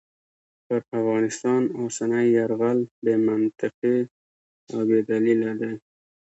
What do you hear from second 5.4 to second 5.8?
دی.